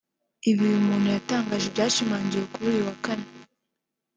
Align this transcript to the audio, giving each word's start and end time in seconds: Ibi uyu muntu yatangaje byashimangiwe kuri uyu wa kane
Ibi 0.49 0.61
uyu 0.69 0.81
muntu 0.87 1.07
yatangaje 1.15 1.67
byashimangiwe 1.73 2.45
kuri 2.53 2.65
uyu 2.71 2.81
wa 2.87 2.95
kane 3.03 3.27